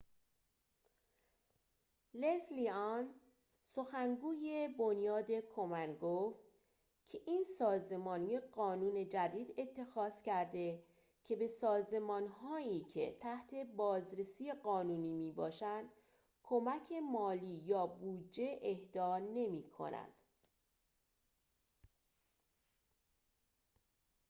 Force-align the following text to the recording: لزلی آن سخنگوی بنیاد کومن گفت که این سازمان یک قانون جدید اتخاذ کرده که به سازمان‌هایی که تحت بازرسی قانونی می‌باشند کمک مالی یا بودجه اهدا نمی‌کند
لزلی 2.13 2.69
آن 2.69 3.09
سخنگوی 3.65 4.67
بنیاد 4.79 5.31
کومن 5.39 5.95
گفت 5.95 6.39
که 7.09 7.21
این 7.25 7.43
سازمان 7.59 8.25
یک 8.27 8.39
قانون 8.51 9.09
جدید 9.09 9.53
اتخاذ 9.57 10.21
کرده 10.21 10.83
که 11.23 11.35
به 11.35 11.47
سازمان‌هایی 11.47 12.83
که 12.83 13.17
تحت 13.21 13.53
بازرسی 13.75 14.51
قانونی 14.51 15.11
می‌باشند 15.13 15.89
کمک 16.43 16.91
مالی 17.11 17.61
یا 17.65 17.87
بودجه 17.87 18.59
اهدا 18.61 19.19
نمی‌کند 19.19 20.13